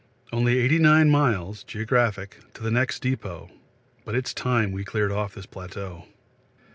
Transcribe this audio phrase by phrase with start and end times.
[0.33, 3.51] Only 89 miles (geogr.) to the next depot,
[4.03, 6.05] but it's time we cleared off this plateau.